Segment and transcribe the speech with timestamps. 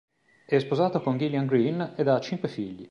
[0.47, 2.79] È sposato con Gillian Greene ed ha cinque figli.